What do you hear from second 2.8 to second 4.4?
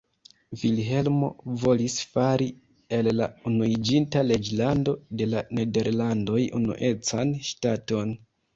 el la Unuiĝinta